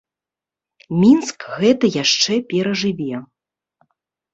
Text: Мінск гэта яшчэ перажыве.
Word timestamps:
Мінск 1.03 1.39
гэта 1.59 1.85
яшчэ 2.03 2.33
перажыве. 2.51 3.25